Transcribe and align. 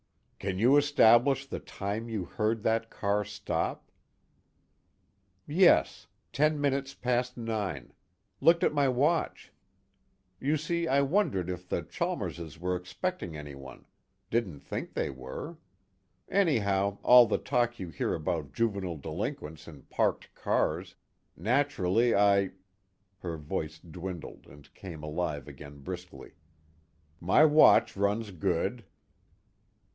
"Can 0.39 0.57
you 0.57 0.75
establish 0.77 1.45
the 1.45 1.59
time 1.59 2.09
you 2.09 2.25
heard 2.25 2.63
that 2.63 2.89
car 2.89 3.23
stop?" 3.23 3.91
"Yes; 5.45 6.07
ten 6.33 6.59
minutes 6.59 6.95
past 6.95 7.37
nine. 7.37 7.93
Looked 8.39 8.63
at 8.63 8.73
my 8.73 8.87
watch. 8.89 9.53
You 10.39 10.57
see, 10.57 10.87
I 10.87 11.01
wondered 11.01 11.47
if 11.51 11.69
the 11.69 11.83
Chalmerses 11.83 12.57
were 12.59 12.75
expecting 12.75 13.37
anyone, 13.37 13.85
didn't 14.31 14.61
think 14.61 14.93
they 14.95 15.11
were. 15.11 15.59
Anyhow, 16.27 16.97
all 17.03 17.27
the 17.27 17.37
talk 17.37 17.77
you 17.77 17.89
hear 17.89 18.15
about 18.15 18.51
juvenile 18.53 18.97
delinquents 18.97 19.67
in 19.67 19.83
parked 19.83 20.33
cars, 20.33 20.95
naturally 21.37 22.15
I" 22.15 22.49
her 23.19 23.37
voice 23.37 23.77
dwindled 23.77 24.47
and 24.47 24.73
came 24.73 25.03
alive 25.03 25.47
again 25.47 25.81
briskly: 25.83 26.31
"My 27.19 27.45
watch 27.45 27.95
runs 27.95 28.31
good." 28.31 28.83